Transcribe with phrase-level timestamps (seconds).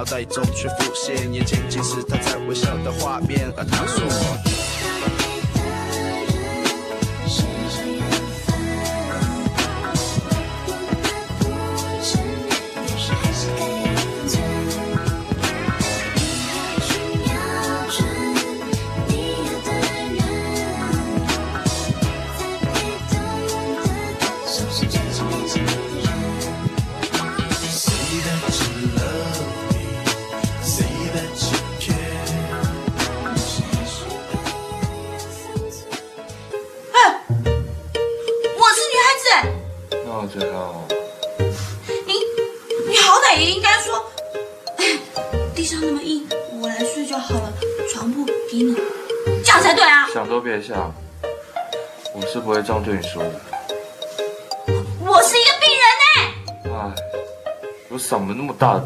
[0.00, 4.09] 脑袋中却浮现，眼前尽是他在微笑的画面，而他说。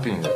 [0.05, 0.34] happiness.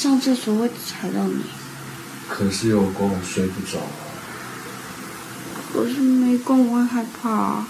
[0.00, 1.42] 上厕所会踩到你。
[2.26, 3.78] 可是有光我睡不着
[5.70, 7.66] 可是没光我会害怕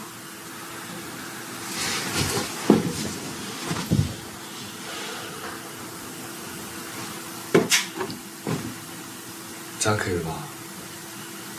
[9.81, 10.31] 这样可以吧？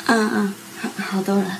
[0.06, 1.60] 嗯嗯好好多了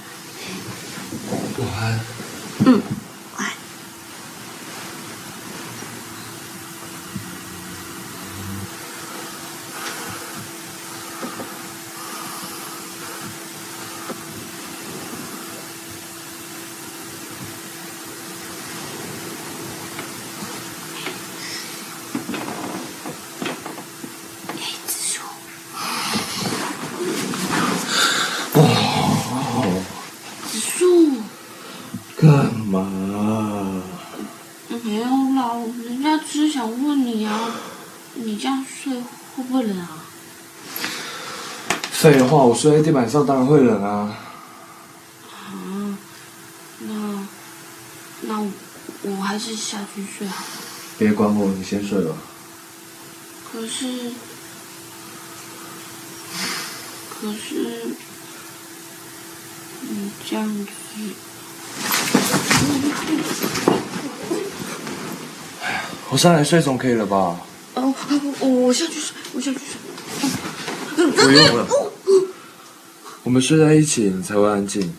[42.02, 44.18] 废话，我睡在地板上当然会冷啊。
[45.30, 45.96] 啊，
[46.80, 47.28] 那
[48.22, 48.42] 那
[49.04, 50.52] 我,还是下去睡好了。
[50.98, 52.16] 别管我，你先睡吧。
[53.54, 54.14] 可是，
[57.08, 57.94] 可是，
[59.82, 60.72] 你这样子。
[66.10, 67.40] 我上来睡总可以了吧？
[67.76, 67.94] 哦，
[68.40, 69.68] 我我下去睡，我下去睡。
[70.96, 71.91] 不用了。
[73.32, 74.92] 我们睡在一起，你才会安静。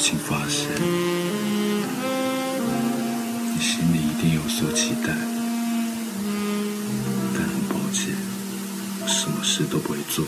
[0.00, 0.66] 情发生，
[3.54, 5.12] 你心里一定有所期待。
[7.34, 8.16] 但很抱歉，
[9.02, 10.24] 我什么事都不会做。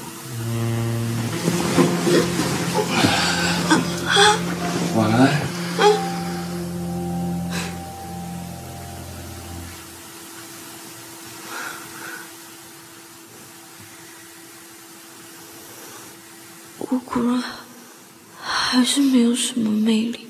[18.82, 20.26] 还是没有什么魅力。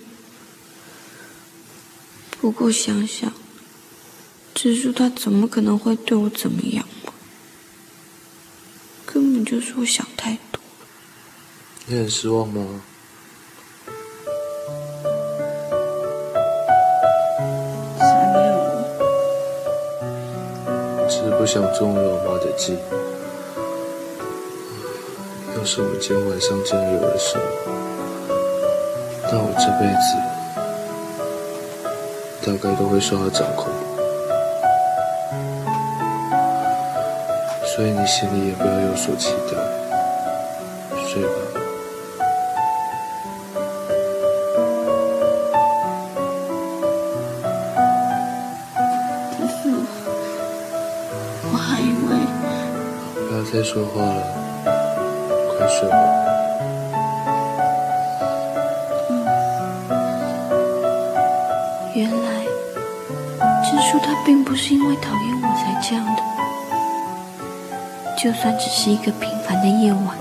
[2.38, 3.32] 不过想想，
[4.54, 7.14] 蜘蛛他怎么可能会对我怎么样嘛？
[9.06, 10.60] 根本就是我想太多。
[11.86, 12.82] 你很失望吗？
[17.98, 18.52] 才没有。
[21.08, 22.76] 只是不想中了我妈的计。
[25.56, 27.44] 要是我们今天晚上真的有了什么，
[29.34, 30.12] 那我这辈子
[32.44, 33.72] 大概都会受到掌控。
[37.64, 39.56] 所以你心里也不要有所期待，
[41.08, 41.30] 睡吧。
[51.50, 52.10] 我还以为
[53.26, 54.20] 不要再说话了，
[55.56, 56.31] 快睡吧。
[64.02, 66.22] 他并不是因为讨厌我才这样的。
[68.18, 70.16] 就算只是一个平凡的夜晚，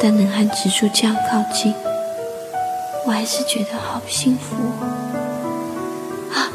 [0.00, 1.74] 但能和植树这样靠近，
[3.06, 4.56] 我还是觉得好幸福。
[6.34, 6.50] 啊，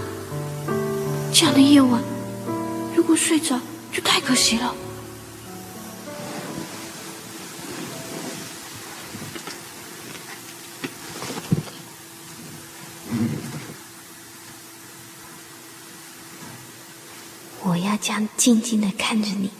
[1.34, 2.02] 这样的夜晚，
[2.94, 3.60] 如果睡着
[3.92, 4.76] 就太可惜了。
[17.64, 19.52] 我要这样静静的看着你，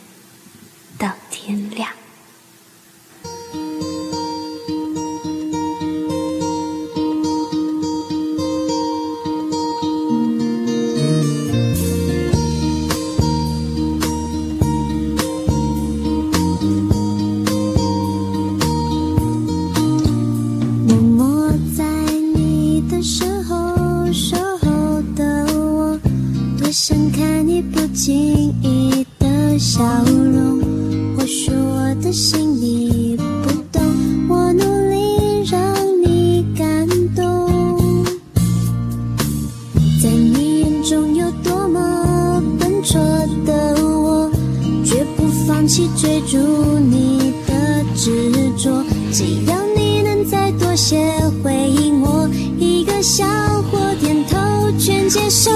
[46.02, 46.36] 追逐
[46.80, 48.82] 你的执着。
[49.12, 50.96] 只要你能再多些
[51.44, 52.28] 回应我，
[52.58, 53.24] 一个笑
[53.70, 54.36] 或点头
[54.80, 55.52] 全接受。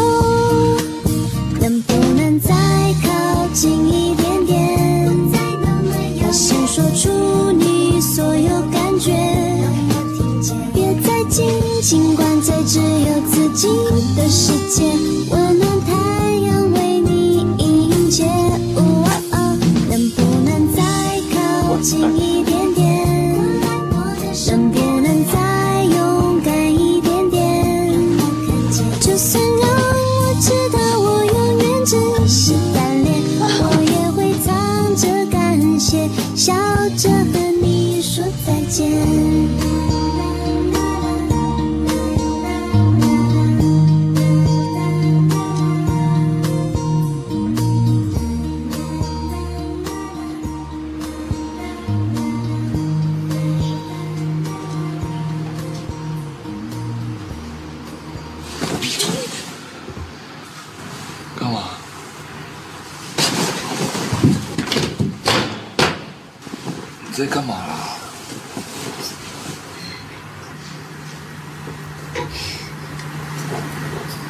[67.16, 67.96] 在干嘛啦？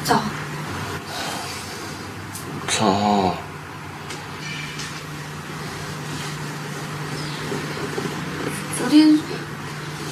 [0.05, 0.21] 早。
[2.69, 3.35] 早。
[8.77, 9.19] 昨天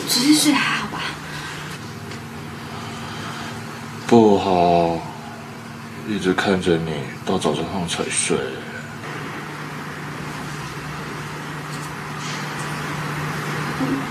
[0.09, 0.99] 直接睡还好吧？
[4.05, 4.99] 不好，
[6.09, 6.91] 一直看着你，
[7.25, 8.37] 到早上才睡。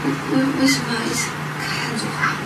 [0.04, 0.11] 为
[0.61, 1.23] 为什么要一直
[1.58, 1.64] 看
[1.96, 2.37] 着我？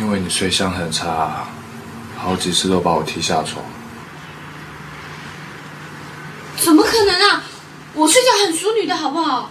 [0.00, 1.46] 因为你睡相很差，
[2.16, 3.64] 好几次都把我踢下床。
[6.56, 7.42] 怎么可能啊！
[7.94, 9.50] 我睡觉很淑女的好不好？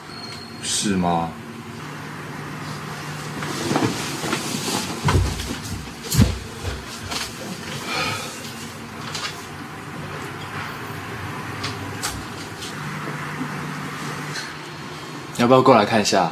[0.61, 1.29] 是吗？
[15.45, 16.31] 要不要过来看一下？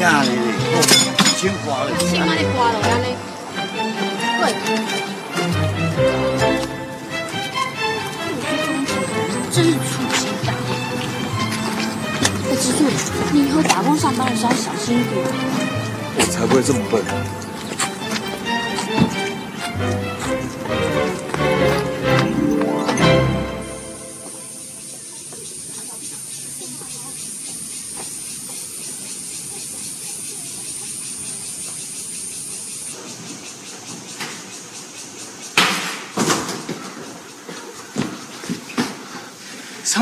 [0.00, 0.26] 又要困觉哩，
[1.36, 1.88] 手花哩。
[2.08, 3.06] 心安尼挂落安尼，
[4.40, 4.66] 会困。
[9.52, 9.76] 真是粗
[10.16, 10.54] 心大意。
[12.48, 12.80] 哎，蜘蛛，
[13.32, 15.14] 你以后打工上班的时候要小心一点。
[16.16, 17.04] 我才不会这么笨。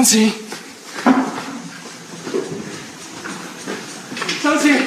[0.08, 0.32] 湘琴，
[4.42, 4.80] 湘琴，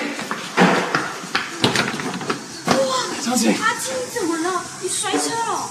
[3.24, 4.66] 湘琴，阿青，你怎么了？
[4.82, 5.70] 你摔车了？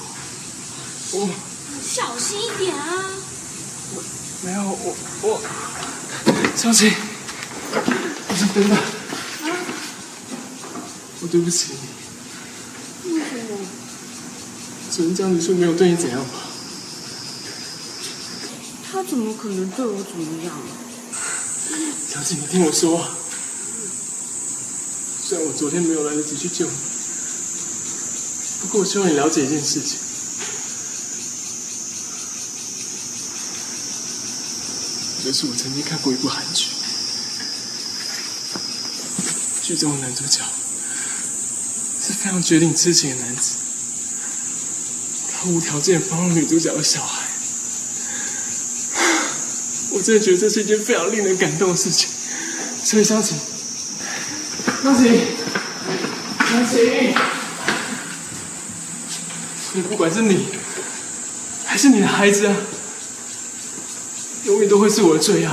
[1.15, 1.29] 我
[1.83, 3.11] 小心一点啊！
[4.43, 5.41] 没有，我我，
[6.55, 6.93] 湘琴，
[7.75, 8.77] 我是真的，
[11.23, 11.73] 我对不起
[13.03, 13.15] 你。
[13.15, 13.59] 为什么？
[14.93, 16.40] 昨天这样子说没有对你怎样吧？
[19.21, 20.59] 怎么可能对我怎么样？
[22.09, 23.07] 小姐，你听我说，
[25.23, 26.73] 虽然我昨天没有来得及去救你，
[28.63, 29.99] 不过我希望你了解一件事情。
[35.23, 36.69] 就是我曾经看过一部韩剧，
[39.61, 40.41] 剧中的男主角
[42.01, 43.57] 是非常绝顶痴情的男子，
[45.31, 47.20] 他无条件放了女主角的小孩。
[50.01, 52.09] 我真的觉得这是一件非常令人感动的事情，
[52.83, 53.37] 所以湘琴，
[54.83, 55.21] 湘琴，
[56.49, 57.13] 湘琴，
[59.71, 60.47] 所以不管是你，
[61.67, 62.57] 还是你的孩子啊，
[64.45, 65.53] 永远都会是我的最爱。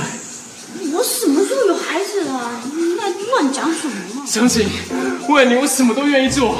[0.94, 2.62] 我什么时候有孩子了？
[2.74, 4.24] 你在乱讲什么啊？
[4.26, 4.66] 湘琴，
[5.28, 6.58] 为了你，我什么都愿意做。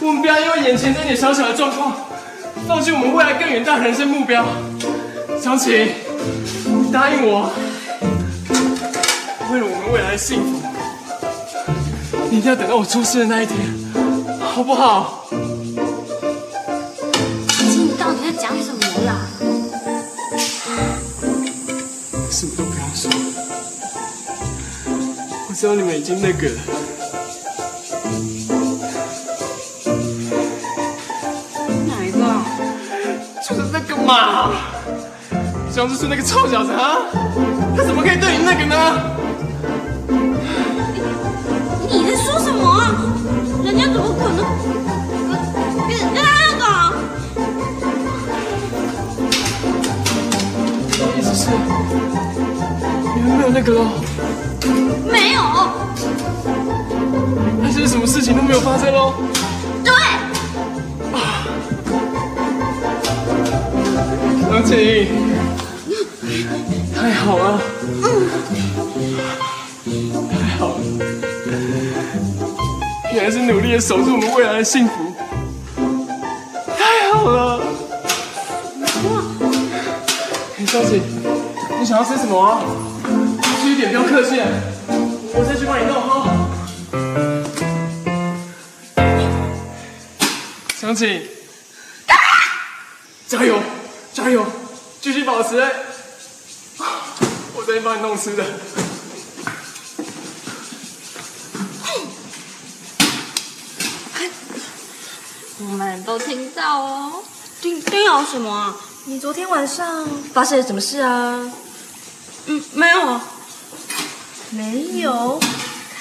[0.00, 1.96] 我们不要因为眼前这点小小的状况，
[2.66, 4.44] 放弃我们未来更远大的人生目标。
[5.40, 5.92] 湘琴，
[6.64, 7.50] 你答应我，
[9.50, 10.62] 为了我们未来的幸福，
[12.30, 13.58] 你一定要等到我出事的那一天，
[14.40, 15.26] 好不好？
[17.58, 19.26] 你到底在讲什么啦？
[22.30, 23.10] 什么都不要说，
[25.48, 26.60] 我知道你们已经那个了。
[31.88, 32.20] 哪一个？
[33.42, 34.52] 就是那个嘛，
[35.74, 36.98] 江志是那个臭小子啊，
[37.76, 38.76] 他怎么可以对你那个呢？
[41.90, 42.94] 你在说什么啊？
[43.64, 44.36] 人家怎么可能
[45.88, 46.64] 跟跟跟他那个？
[51.18, 51.50] 意思是
[53.16, 53.80] 你们没有那个喽？
[55.10, 55.42] 没有。
[57.64, 59.12] 还是什么事情都没有发生喽？
[59.82, 59.92] 对。
[64.52, 65.33] 祥琴，
[67.04, 67.60] 太好了，
[70.30, 70.74] 太好了，
[73.12, 75.14] 你还是努力的守住我们未来的幸福，
[76.78, 77.60] 太好了。
[80.56, 81.02] 李小姐，
[81.78, 82.62] 你想要吃什么啊？
[83.60, 84.40] 吃一点，不要客气，
[85.34, 86.30] 我再去帮你弄哈。
[90.74, 91.20] 小姐，
[93.26, 93.58] 加油，
[94.14, 94.46] 加油，
[95.02, 95.62] 继续保持。
[97.66, 98.44] 我再去帮你弄吃的。
[105.60, 107.24] 我们都听到哦。
[107.62, 108.76] 听听到什么啊？
[109.06, 111.50] 你昨天晚上发生了什么事啊？
[112.46, 113.20] 嗯，没有，
[114.50, 115.40] 没有。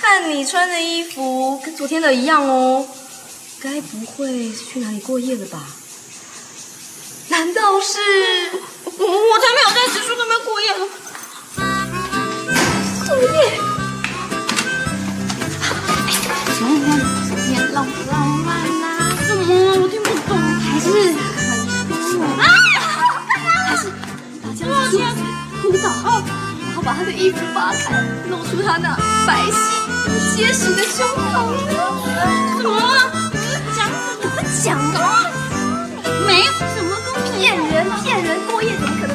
[0.01, 2.85] 看你穿的衣服跟昨天的一样哦，
[3.61, 5.63] 该不会是去哪里过夜了吧？
[7.29, 7.99] 难道是？
[8.95, 10.73] 我我才没有在植树那边过夜
[13.15, 13.21] 呢。
[13.21, 13.37] 过夜？
[16.57, 16.85] 昨天
[17.27, 18.15] 昨天浪不浪
[18.45, 18.47] 漫
[18.79, 18.83] 呐？
[19.25, 19.41] 什么？
[19.81, 20.31] 我听不懂。
[20.37, 22.41] 还是很初吻啊？
[23.65, 25.19] 还是把这样子
[25.61, 25.83] 扑倒，
[26.65, 29.51] 然后把他的衣服扒开，露出他那白皙
[30.35, 31.35] 结实的胸膛？
[32.57, 32.71] 什么？
[33.75, 33.77] 讲
[34.21, 35.29] 怎么讲啊？
[36.25, 38.39] 没有什么都骗人，骗人！
[38.49, 39.13] 过夜怎么可能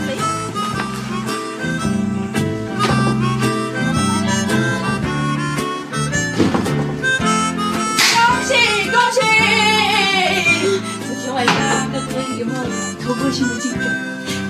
[12.38, 12.60] 有没有
[13.04, 13.82] 透过性的进展？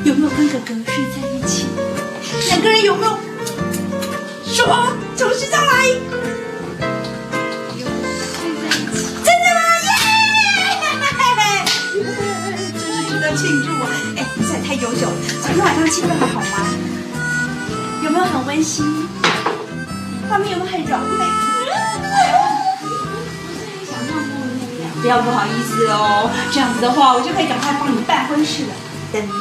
[0.04, 1.66] 有没有跟哥哥睡在一起？
[2.49, 3.19] 两个人有没有
[4.45, 5.89] 什么从实上来？
[9.25, 9.60] 真的吗？
[9.84, 9.89] 耶！
[12.78, 13.89] 真是值得庆祝啊！
[14.19, 15.17] 哎，你实在太优秀了。
[15.41, 16.69] 昨天晚上气氛还好吗？
[18.04, 18.84] 有没有很温馨？
[20.28, 21.25] 画面有没有很柔美？
[25.00, 28.75] 不要不好意思哦，这样子的话，我就可以赶快帮你办婚事了。
[29.12, 29.30] 等你。
[29.30, 29.34] 不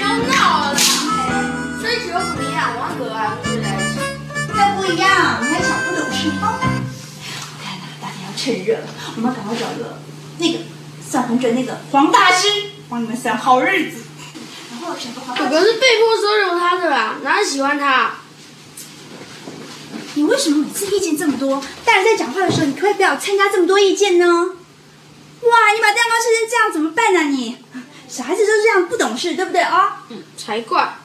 [0.00, 0.78] 要闹了啦！
[1.80, 3.62] 追求不一样，王哥啊，不对？
[4.54, 4.76] 那。
[4.76, 6.58] 不一样，你还小不懂事哦。
[7.62, 8.78] 看呐，大家要趁热，
[9.16, 9.98] 我们赶快找个
[10.38, 10.58] 那个
[11.06, 12.48] 算很准那个黄大师，
[12.88, 14.02] 帮你们算好日子。
[14.70, 15.50] 然后选个黄大师。
[15.50, 18.12] 哥哥是被迫收留他的啦，哪里喜欢他？
[20.14, 21.62] 你为什么每次意见这么多？
[21.84, 24.26] 大人在讲话的时候，你可不可以不要参加这么多意见呢？
[25.42, 27.56] 哇，你把蛋糕吃成这样怎么办呢、你
[28.08, 30.04] 小孩子就是这样不懂事，对不对啊？
[30.10, 30.98] 嗯才怪！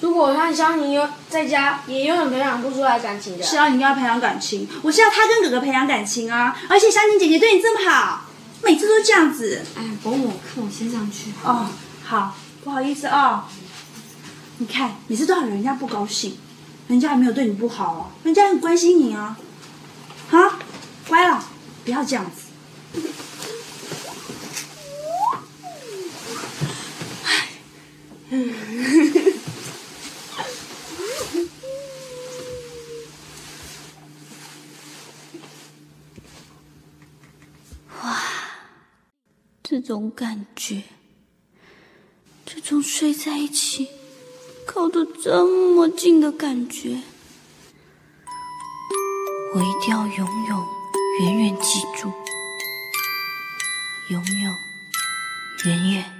[0.00, 0.98] 如果我和香妮
[1.30, 3.44] 在家，也永远培养不出来感情的。
[3.44, 4.68] 是啊，你应该培养感情。
[4.82, 6.54] 我是要他跟哥哥培养感情啊！
[6.68, 8.26] 而且香婷姐姐对你这么好，
[8.62, 9.62] 每次都这样子。
[9.76, 11.30] 哎，伯母，看我先上去。
[11.42, 11.68] 哦，
[12.04, 13.44] 好，不好意思哦。
[14.58, 16.36] 你看，每次都要惹人家不高兴，
[16.88, 19.36] 人家还没有对你不好哦，人家很关心你啊。
[20.28, 20.38] 好，
[21.08, 21.42] 乖了，
[21.84, 23.00] 不要这样子。
[38.02, 38.20] 哇
[39.62, 40.82] 这种感觉，
[42.44, 43.88] 这种睡在一起、
[44.66, 47.00] 靠得这么近的感觉，
[49.54, 50.66] 我一定要永永
[51.20, 52.12] 远远记住，
[54.10, 54.54] 永永
[55.64, 56.13] 远远。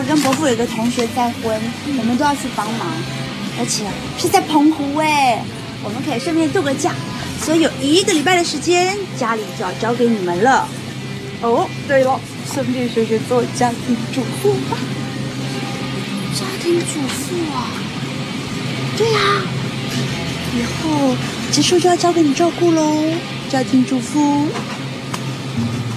[0.00, 1.60] 你爸跟伯父有个同学再婚，
[1.98, 2.86] 我们都要去帮忙，
[3.58, 3.84] 而且
[4.16, 5.44] 是在澎湖哎，
[5.84, 6.94] 我们可以顺便度个假，
[7.44, 10.66] 所以有一个礼拜的时间，家里就要交给你们了。
[11.42, 12.18] 哦，对了，
[12.50, 14.78] 顺便学学做家庭主妇吧。
[16.32, 17.68] 家庭主妇啊？
[18.96, 19.20] 对呀、
[20.56, 21.14] 以后
[21.52, 23.04] 植树就要交给你照顾喽，
[23.50, 24.18] 家庭主妇。
[24.18, 25.89] 神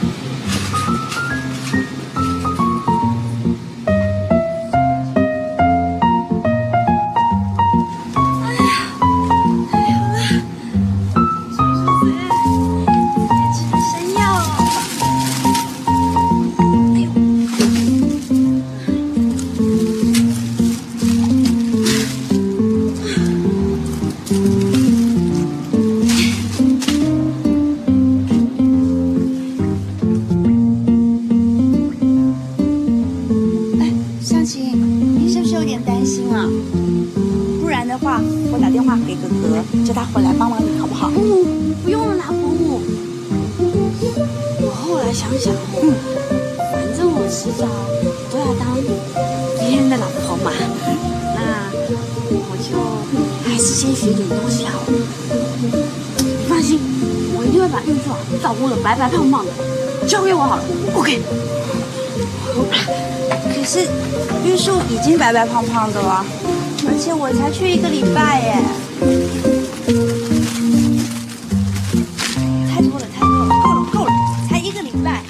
[60.07, 60.63] 交给我好了。
[60.95, 61.21] OK。
[63.55, 63.87] 可是
[64.45, 66.25] 玉树已经白白胖胖的了，
[66.87, 68.55] 而且我才去一个礼拜耶。
[72.69, 74.11] 太多了，太多了，够了，够了，
[74.49, 75.23] 才一个礼拜。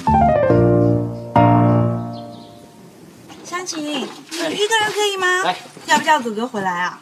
[3.44, 5.44] 湘琴，你一个人可以吗？
[5.44, 5.56] 来，
[5.86, 7.00] 要不叫哥哥回来啊？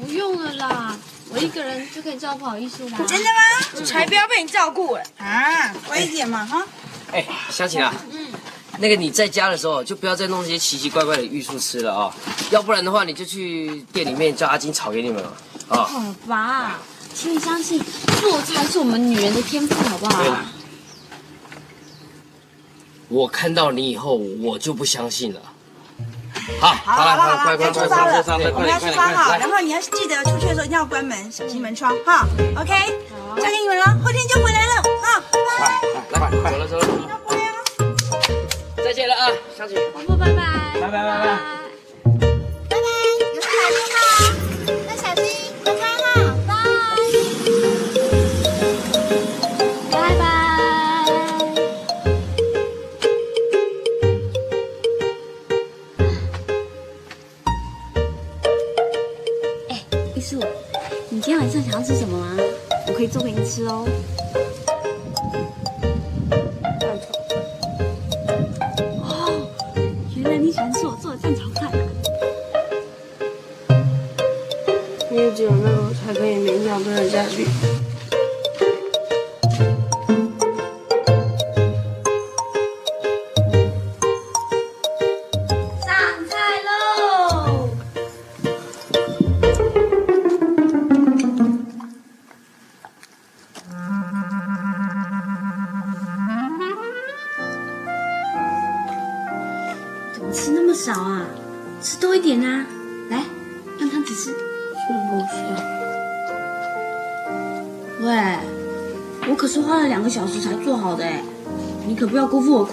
[0.00, 0.96] 不用了啦，
[1.32, 2.98] 我一个人就可以照顾好艺术吗。
[3.08, 3.84] 真的吗？
[3.84, 5.26] 才不要被你照顾哎！
[5.26, 6.62] 啊，乖一点嘛哈。
[7.10, 8.26] 哎，湘琴啊，嗯，
[8.78, 12.14] 那个你在家的时候就不要再弄这些奇奇怪怪的玉树吃了啊、
[12.50, 15.34] 要不然的话你就去店里面叫阿金炒给你们了
[15.68, 15.84] 啊。
[15.84, 16.80] 好吧，
[17.14, 17.82] 请你相信，
[18.20, 20.32] 做菜是我们女人的天赋，好不好对？
[23.08, 25.51] 我看到你以后我就不相信了。
[26.60, 29.36] 好，好了好了好了，快快快该出发了，快快我们要出发哈。
[29.38, 32.26] 然后你要记得出去的时候一定要关门，小心门窗哈。
[32.56, 32.72] OK，
[33.36, 35.22] 交给你们了，后天就回来了哈，
[36.10, 36.30] 拜拜。
[36.30, 36.86] 来，走了走了。
[38.84, 39.76] 再见了啊，湘琴。
[39.92, 41.26] 婆婆，拜拜，拜拜拜拜。
[41.26, 41.61] 拜
[61.42, 62.36] 晚上想要吃什么吗？
[62.86, 63.66] 我可以做给你吃。
[63.66, 63.84] 哦，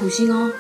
[0.09, 0.51] 心哦！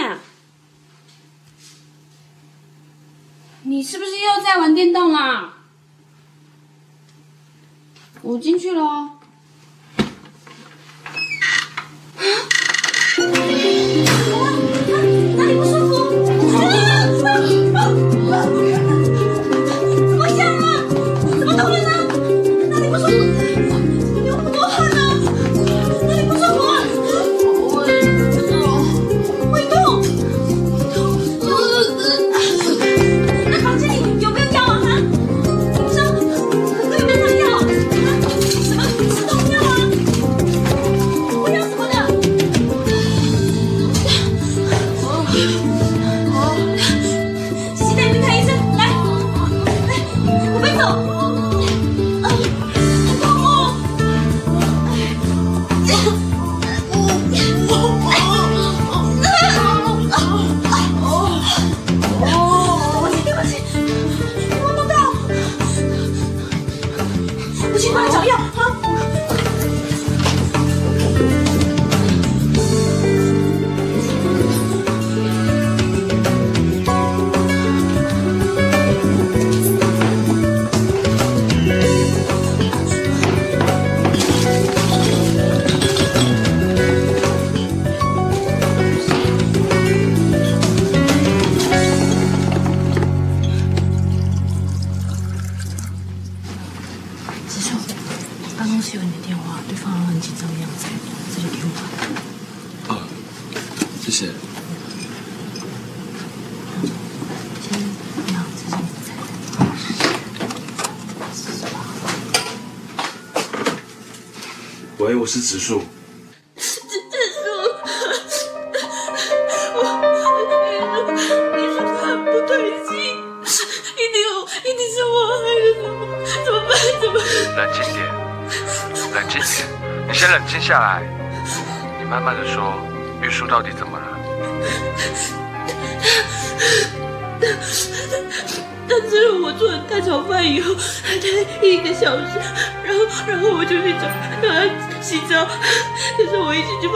[0.00, 0.18] 啊？
[3.62, 5.54] 你是不是又在玩电动啦？
[8.22, 9.18] 我进去了。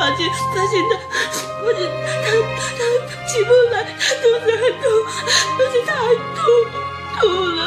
[0.05, 0.93] 我一进去，发现他，
[1.65, 2.29] 发现他
[2.77, 2.81] 他
[3.27, 4.85] 起不来，他肚子很痛，
[5.59, 6.05] 而且他还
[6.37, 6.39] 吐
[7.21, 7.23] 吐
[7.57, 7.59] 了，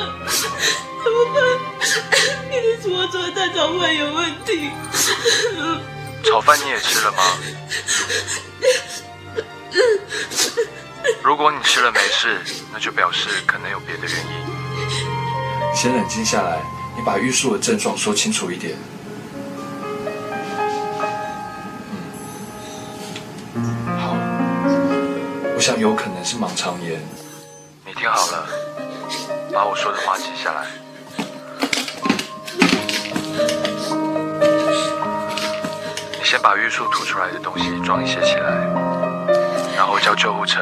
[1.04, 1.36] 怎么办？
[2.52, 4.70] 一定是我做的蛋炒饭有问题。
[6.24, 7.24] 炒饭你也吃了吗？
[11.24, 12.40] 如果你吃了没事，
[12.72, 14.32] 那就表示可能有别的原因。
[15.76, 16.62] 先冷静下来，
[16.96, 18.78] 你把玉树的症状说清楚一点。
[25.68, 26.98] 我想有可能是盲肠炎。
[27.86, 28.48] 你听好了，
[29.52, 30.66] 把我说的话记下来。
[36.18, 38.50] 你先把玉树吐出来的东西装一些起来，
[39.76, 40.62] 然后叫救护车，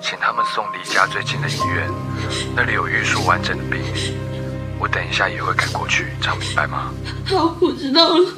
[0.00, 1.90] 请他们送离家最近的医院，
[2.54, 4.16] 那里有玉树完整的病例。
[4.78, 6.92] 我等一下也会赶过去，这样明白吗？
[7.26, 8.32] 好，我知道了。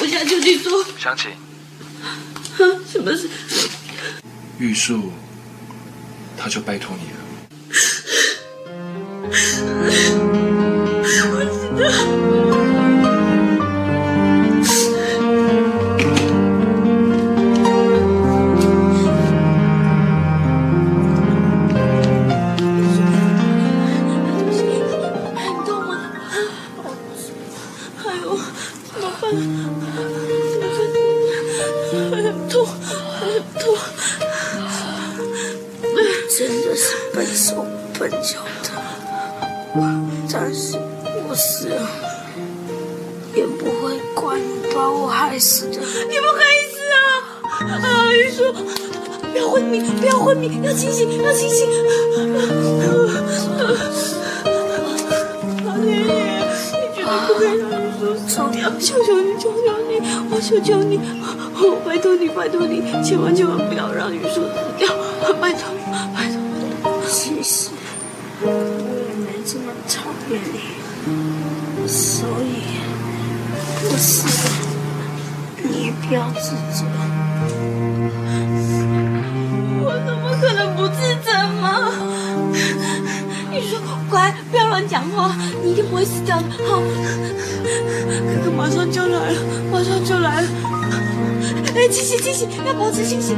[0.00, 0.84] 我现在就去做。
[0.98, 1.36] 湘琴，啊，
[2.86, 3.28] 什么事？
[4.58, 5.10] 玉树，
[6.36, 7.16] 他就拜托你了。
[48.34, 48.52] 啊，玉树，
[49.32, 51.68] 不要昏迷，不要昏迷，要清醒，要清醒。
[55.64, 56.04] 老天爷，
[56.72, 58.70] 你绝对不可以让玉树死掉！
[58.80, 60.98] 求求你，求求你，我求求你，
[61.54, 64.40] 我拜托你，拜托你，千万千万不要让玉树死
[64.78, 64.88] 掉！
[65.40, 65.62] 拜托，
[66.14, 66.40] 拜托。
[67.08, 67.70] 其实
[68.42, 70.54] 我也没这么讨厌你，
[71.86, 72.80] 所以
[73.84, 74.30] 我死了，
[75.62, 76.84] 你也不要自责。
[84.94, 86.44] 讲话，你一定不会死掉的。
[86.68, 89.40] 好，哥哥马上就来了，
[89.72, 90.48] 马上就来了。
[91.74, 93.36] 哎，清醒清醒，要保持清醒。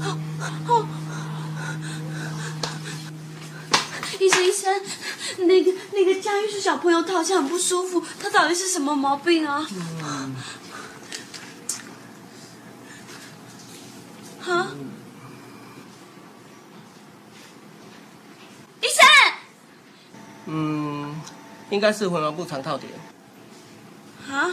[0.00, 0.18] 好，
[0.66, 0.84] 好。
[4.18, 9.46] 医生医生，那个那个佳玉是小朋友，他好像很不舒服，他到底是什么毛病？
[9.46, 9.64] 啊？
[21.70, 22.92] 应该是回毛部肠套点。
[24.30, 24.50] 啊？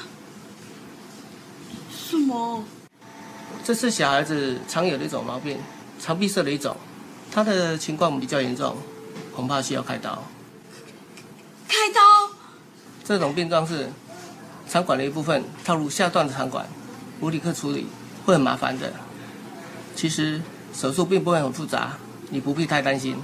[1.92, 2.64] 什么？
[3.64, 5.58] 这是小孩子常有的一种毛病，
[6.00, 6.76] 肠闭塞的一种。
[7.32, 8.78] 他的情况比较严重，
[9.36, 10.24] 恐怕需要开刀。
[11.68, 12.36] 开刀？
[13.04, 13.90] 这种病状是
[14.70, 16.66] 肠管的一部分套入下段的肠管，
[17.20, 17.88] 无理科处理
[18.26, 18.94] 会很麻烦的。
[19.96, 20.42] 其实
[20.74, 21.98] 手术并不会很复杂，
[22.30, 23.18] 你不必太担心。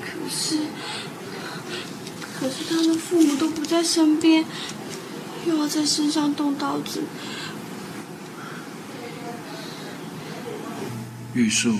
[0.00, 0.66] 可是，
[2.38, 4.44] 可是他的父母都不在身边，
[5.44, 7.02] 又要在身上动刀子，
[11.34, 11.74] 玉树，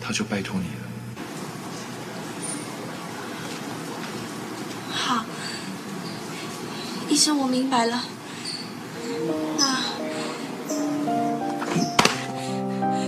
[0.00, 0.74] 他就拜托你了。
[4.92, 5.24] 好，
[7.08, 8.04] 医生，我明白了。
[9.58, 9.82] 那，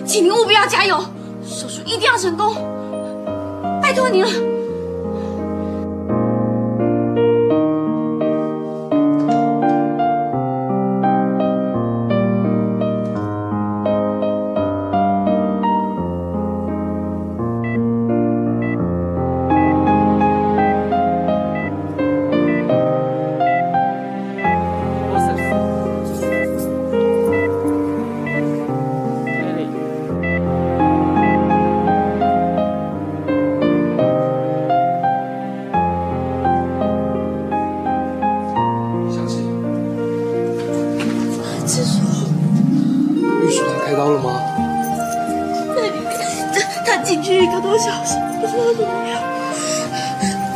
[0.04, 0.98] 请您务必要加油，
[1.46, 2.56] 手术一定要成功，
[3.80, 4.57] 拜托您了。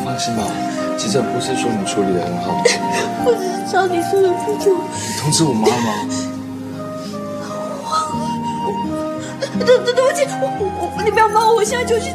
[0.04, 0.42] 放心吧，
[0.98, 2.62] 急诊护士说你处理的很好。
[3.24, 4.72] 我只是找你说的不错。
[4.74, 5.72] 你通知我妈吗？
[7.84, 7.88] 我。
[9.64, 10.44] 对对对不起，我
[10.96, 12.12] 我你不要骂我，我现在就去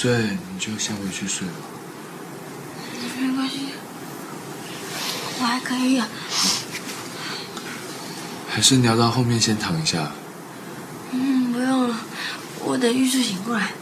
[0.00, 0.10] 睡
[0.50, 1.54] 你就先回去睡吧。
[3.20, 3.66] 没关系，
[5.38, 6.08] 我还可以啊。
[8.48, 10.10] 还是你要到后面先躺一下。
[11.12, 12.00] 嗯，不用了，
[12.60, 13.72] 我等玉树醒过来。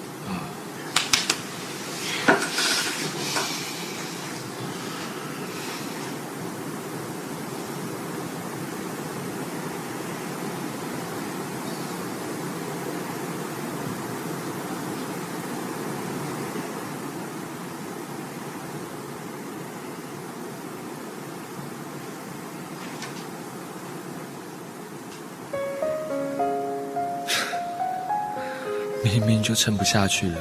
[29.09, 30.39] 明明就撑不下去了，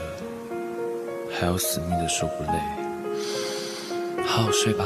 [1.31, 2.59] 还要死命的说不累。
[4.25, 4.85] 好好睡吧。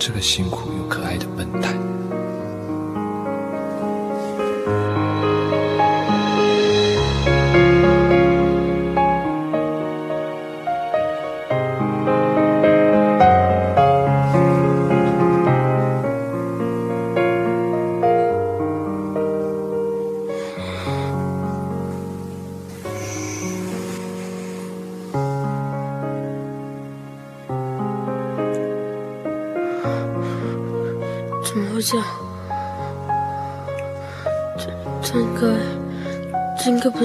[0.00, 1.99] 这个辛苦又可爱的笨蛋。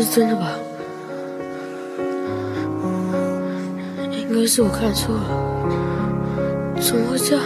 [0.05, 0.57] 真的吧？
[4.11, 5.21] 应该是我看错了，
[6.81, 7.43] 怎么会这样？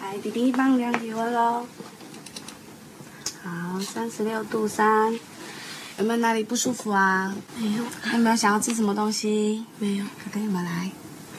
[0.00, 1.66] 来，弟弟帮量体温喽。
[3.42, 5.12] 好，三十六度三。
[5.98, 7.32] 有没有哪里不舒服啊？
[7.56, 7.84] 没有。
[8.12, 9.64] 有没有想要吃什么东西？
[9.78, 10.04] 没有。
[10.32, 10.62] 可以吗？
[10.62, 10.90] 来。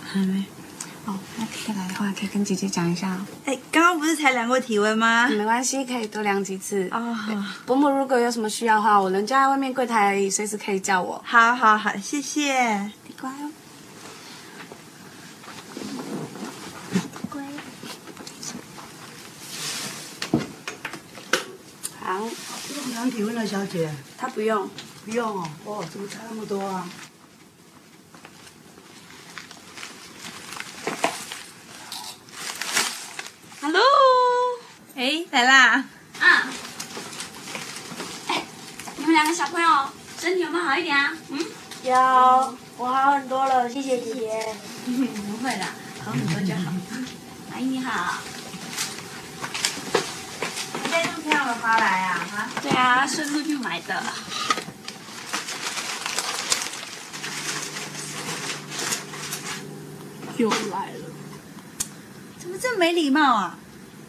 [0.05, 0.45] 还没。
[1.05, 3.11] 哦，那可以来的话，可以跟姐姐讲一下。
[3.11, 3.57] 哦哎，
[4.05, 5.27] 不是才量过体温吗？
[5.29, 6.87] 没关系，可以多量几次。
[6.91, 7.17] 哦，
[7.65, 11.19] 伯母如果有什么需要的话，我人家在外面柜台，随时可以叫我。
[11.25, 12.53] 好好好，谢谢。
[13.19, 13.51] 乖哦。
[17.31, 17.43] 乖。
[21.99, 22.29] 好。
[22.91, 23.89] 量体温了，小姐。
[24.15, 24.69] 她不用。
[25.05, 25.47] 不用哦。
[25.63, 26.87] 哦，怎么差那么多啊？
[34.97, 35.83] 哎，来啦！
[36.21, 36.47] 啊，
[38.29, 38.45] 哎，
[38.95, 39.69] 你们两个小朋友
[40.17, 41.11] 身体有没有好一点啊？
[41.27, 41.45] 嗯，
[41.83, 44.55] 有，我好很多了，谢谢姐姐。
[44.85, 45.67] 不会啦，
[46.05, 46.71] 好很多就好。
[47.53, 48.19] 阿姨你好。
[50.81, 52.25] 你带这么漂亮的花来啊？
[52.33, 52.49] 啊？
[52.61, 54.01] 对啊，顺路去买的。
[60.37, 61.11] 又来了。
[62.39, 63.57] 怎么这么没礼貌啊？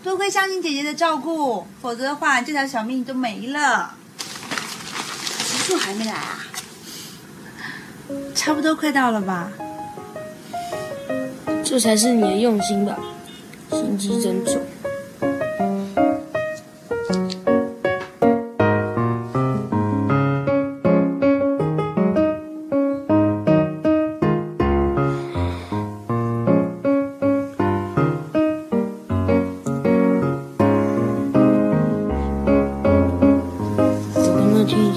[0.06, 3.96] 多亏相信姐姐的照顾，否则的话，这条小命都没了。
[4.16, 6.46] 植树还没来啊？
[8.32, 9.50] 差不多快到了吧？
[11.64, 12.96] 这才是你的用心吧？
[13.72, 14.64] 心机真重。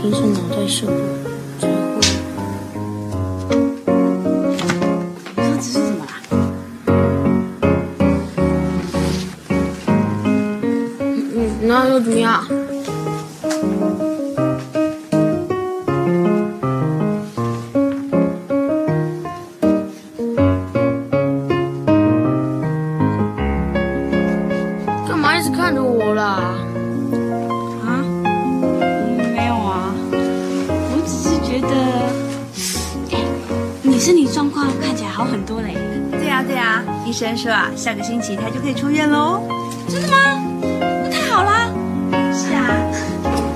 [0.01, 1.18] 平时脑袋受不
[38.30, 39.41] 期他就可以出院喽。
[39.89, 40.15] 真的吗？
[40.61, 41.73] 那太好了！
[42.32, 42.61] 是啊，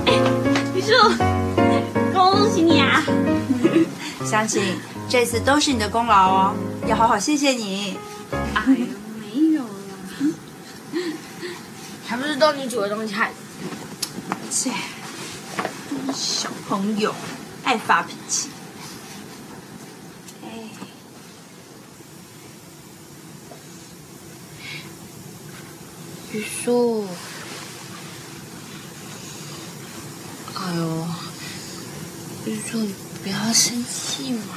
[0.04, 0.14] 哎
[0.74, 0.90] 玉树，
[2.12, 3.04] 恭喜你啊！
[4.28, 4.76] 相信
[5.08, 6.56] 这次都是你的功劳哦，
[6.88, 7.96] 要好好谢谢你。
[8.32, 8.86] 哎呦，
[9.20, 9.68] 没有啦。
[12.08, 13.34] 还不是都你煮的东西害的。
[14.50, 14.72] 切，
[16.12, 17.14] 小朋友
[17.62, 18.48] 爱发脾气。
[20.42, 20.48] 哎，
[26.32, 27.06] 雨树，
[30.54, 31.06] 哎呦，
[32.46, 32.94] 雨树，你
[33.24, 34.54] 不要生气嘛，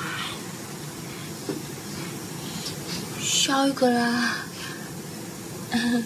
[3.48, 4.36] 笑一个啦。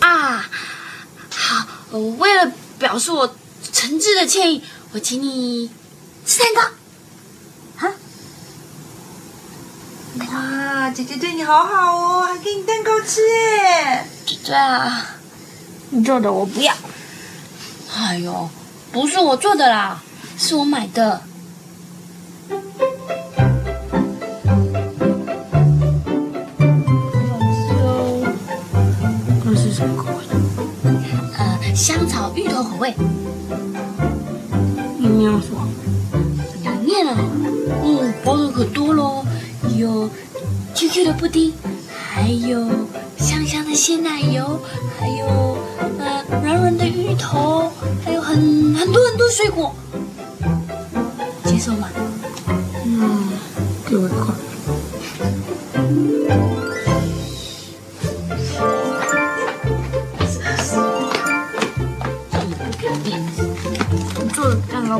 [0.00, 0.48] 啊，
[1.30, 3.36] 好，我为了表示我
[3.70, 5.70] 诚挚的歉意，我请你
[6.24, 6.62] 吃蛋糕。
[10.32, 14.06] 哇，姐姐对你好好哦，还给你蛋糕吃耶！
[14.42, 15.06] 对啊，
[15.90, 16.74] 你做的我不要。
[17.94, 18.48] 哎呦，
[18.90, 20.02] 不是我做的啦，
[20.44, 21.22] 是我买的。
[29.44, 30.34] 那是什么口味的？
[31.38, 32.92] 呃，香草芋头口味。
[34.98, 35.64] 里面有什么？
[36.64, 37.16] 里面啊，
[37.84, 39.24] 嗯，包的可多喽，
[39.76, 40.10] 有
[40.74, 41.52] QQ 的布丁，
[41.96, 42.68] 还有
[43.16, 44.58] 香香的鲜奶油，
[44.98, 45.56] 还有
[46.00, 47.70] 呃软软的芋头，
[48.04, 49.72] 还有很很多很多水果，
[53.92, 54.32] 给我一块。
[64.18, 64.96] 你做的蛋糕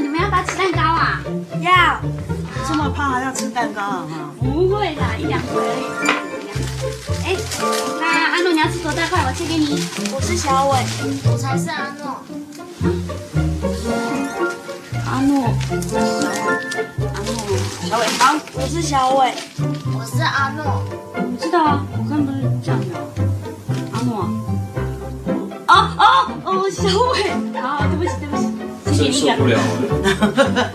[0.00, 1.20] 你们要不要吃蛋糕啊？
[1.60, 2.00] 要。
[2.68, 4.06] 这么胖还要吃蛋糕啊？
[4.08, 5.84] 哈，不会啦，一两回而已。
[7.26, 7.36] 哎，
[7.98, 9.24] 那阿诺你要吃多大块？
[9.26, 9.84] 我切给你。
[10.14, 10.78] 我是小伟，
[11.32, 11.68] 我才是
[15.20, 15.44] 阿诺。
[15.44, 17.36] 阿诺，
[17.86, 19.34] 小伟好，我是小伟，
[19.92, 20.82] 我是阿诺。
[21.14, 22.96] 我知道啊，我刚不是叫你哦，
[23.92, 24.22] 阿诺
[25.66, 25.68] 啊。
[25.68, 27.28] 哦哦哦，小伟，
[27.60, 28.48] 好，对不起对不起，
[28.96, 29.36] 谢谢你啊。
[29.36, 29.58] 真受不了
[30.54, 30.72] 了，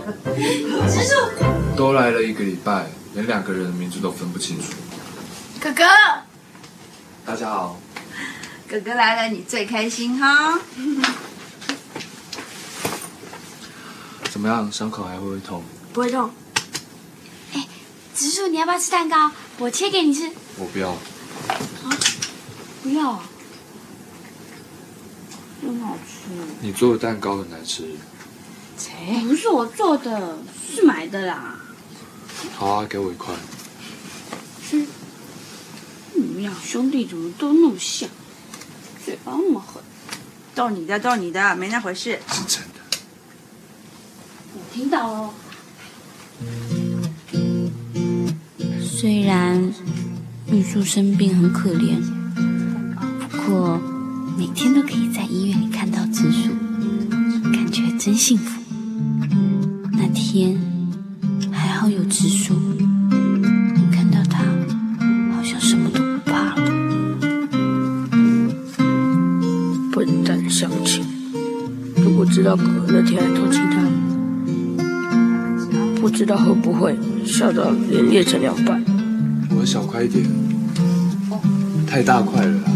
[0.88, 1.10] 植树，
[1.76, 4.74] 都来了一个礼拜，连两个人的名字都分不清楚。
[5.58, 5.82] 哥哥，
[7.24, 7.80] 大家好，
[8.68, 10.56] 哥哥来了，你最开心哈。
[14.36, 14.70] 怎么样？
[14.70, 15.62] 伤口还会不会痛？
[15.94, 16.30] 不会痛。
[18.14, 19.32] 植树，你要不要吃蛋糕？
[19.56, 20.30] 我切给你吃。
[20.58, 20.94] 我不要。
[22.82, 23.22] 不要啊，
[25.62, 26.28] 很好吃。
[26.60, 27.88] 你做的蛋糕很难吃。
[28.76, 28.90] 切，
[29.26, 30.36] 不是我做的，
[30.70, 31.58] 是买的啦。
[32.56, 33.34] 好啊，给我一块。
[34.68, 34.86] 吃。
[36.12, 38.06] 你们俩兄弟怎么都那么像，
[39.02, 39.82] 嘴巴那么狠？
[40.54, 42.20] 逗你的，逗你的，没那回事。
[42.30, 42.75] 是真的。
[44.72, 45.30] 听到了。
[48.80, 49.72] 虽然
[50.50, 51.96] 玉树生病很可怜，
[53.18, 53.80] 不过
[54.38, 56.50] 每天都可以在医院里看到植树，
[57.52, 58.60] 感觉真幸福。
[59.92, 60.58] 那天
[61.52, 62.54] 还好有植树，
[63.92, 64.44] 看到他
[65.34, 66.70] 好像什么都不怕了。
[69.92, 71.04] 笨蛋乡亲，
[71.96, 73.80] 如果知道哥哥那天还偷亲他，
[76.06, 78.80] 不知道会不会笑到脸裂成两半。
[79.50, 80.24] 我的小块一点，
[81.84, 82.75] 太大块了。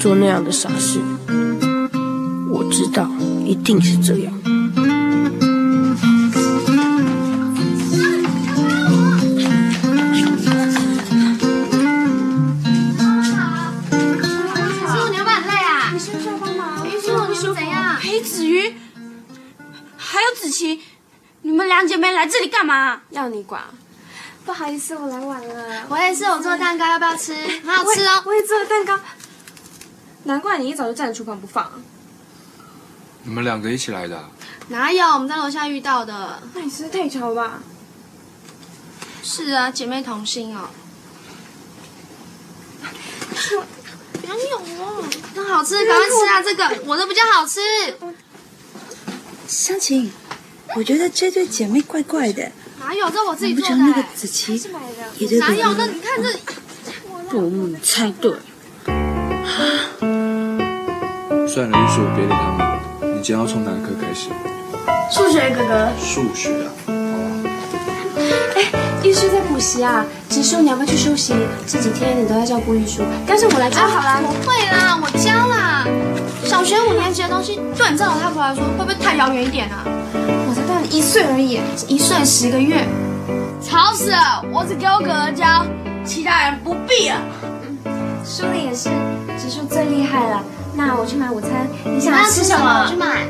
[0.00, 0.98] 做那样的傻事。
[2.50, 3.06] 我知道，
[3.44, 4.32] 一定是这样。
[4.42, 4.48] 植
[14.88, 15.90] 树，你要不要很累啊？
[15.92, 16.86] 你是不是要帮忙？
[18.24, 18.74] 子瑜，
[19.98, 20.80] 还有子琪，
[21.42, 23.02] 你们两姐妹来这里干嘛？
[23.10, 23.62] 要你管？
[24.46, 25.84] 不好意思，我来晚了。
[25.90, 27.34] 我也是，我做蛋糕，要不要吃？
[27.64, 28.22] 很好吃哦。
[28.24, 28.98] 我也做了蛋糕。
[30.24, 31.70] 难怪你一早就站在厨房不放。
[33.22, 34.30] 你们两个一起来的啊、
[34.68, 35.04] 哪有？
[35.06, 36.42] 我们在楼下遇到的。
[36.54, 37.62] 那你是太巧了吧？
[39.22, 40.68] 是啊，姐妹同心哦。
[44.12, 45.04] 不要扭哦，
[45.34, 46.42] 很好吃，赶快吃啊！
[46.42, 47.60] 这个我的比较好吃。
[49.46, 50.10] 湘琴，
[50.76, 52.50] 我觉得这对姐妹怪怪的。
[52.78, 53.10] 哪有？
[53.10, 54.16] 这我自己做的、难不成那个欸。
[54.16, 54.68] 子琪
[55.38, 55.74] 哪有？
[55.74, 55.86] 那？
[55.86, 56.38] 你看这里，
[57.30, 58.34] 父母，你猜对。
[61.52, 62.78] 算了，玉树，别理他们。
[63.12, 64.28] 你今天要从哪个课开始？
[65.10, 66.70] 数学哥哥，数学啊。
[66.86, 66.92] 好。
[68.54, 68.62] 哎
[69.02, 71.34] 玉树在补习啊，植树你要不要去休息？
[71.66, 74.20] 这几天你都在照顾玉树，干脆我来教啊，好啦。
[74.22, 75.84] 我会啦，我教啦。
[76.44, 79.82] 小学五年级的东西，对你这种太婆来说，会不会太遥远一点啊？
[80.14, 82.86] 我才大你一岁而已，一岁十个月。
[83.60, 84.44] 吵死了！
[84.52, 85.66] 我只给我哥哥教，
[86.04, 87.16] 其他人不必了。
[88.24, 88.88] 说的也是，
[89.36, 90.44] 植树最厉害了。
[90.86, 92.82] 那我去买午餐，你想吃什么？
[92.82, 93.26] 我去买，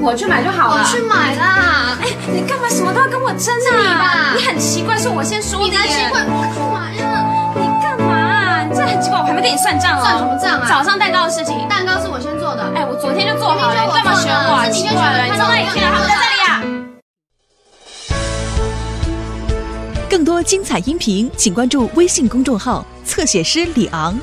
[0.00, 0.80] 我去买就好了。
[0.80, 1.98] 我去买啦。
[2.00, 4.32] 哎，你干嘛什么都要跟我争啊？
[4.36, 5.66] 你很奇怪，是我先说的。
[5.66, 7.26] 你很奇怪，我去买了。
[7.58, 8.62] 你干嘛啊？
[8.62, 10.02] 你这很奇怪，我还没跟你算账哦。
[10.02, 12.62] 算什么账啊早上蛋糕的事情，蛋糕是我先做的。
[12.74, 14.64] 哎，我昨天就做好了，干嘛选我啊？
[14.64, 16.62] 是你先奇怪了，你选的从哪里听来他们在这里啊？
[20.08, 24.16] 更多精彩音频，请关注微信公众号“侧写师李昂”。